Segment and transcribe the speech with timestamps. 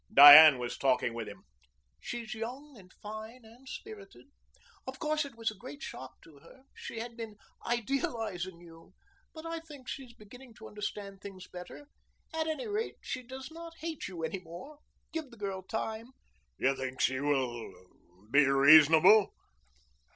[0.11, 1.43] Diane was talking with him.
[1.99, 4.25] "She's young and fine and spirited.
[4.87, 6.63] Of course it was a great shock to her.
[6.73, 7.35] She had been
[7.67, 8.95] idealizing you.
[9.31, 11.87] But I think she is beginning to understand things better.
[12.33, 14.79] At any rate, she does not hate you any more.
[15.11, 16.07] Give the girl time."
[16.57, 17.71] "You think she will
[18.31, 19.35] be reasonable?"